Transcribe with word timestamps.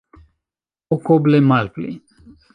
Okoble 0.97 1.43
malpli. 1.51 1.95